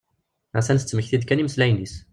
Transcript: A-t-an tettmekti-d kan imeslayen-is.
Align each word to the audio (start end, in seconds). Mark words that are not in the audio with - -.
A-t-an 0.57 0.77
tettmekti-d 0.77 1.23
kan 1.25 1.41
imeslayen-is. 1.41 1.93